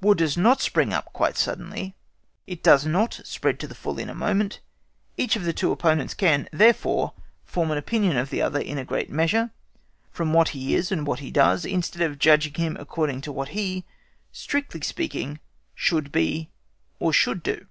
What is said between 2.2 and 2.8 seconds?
it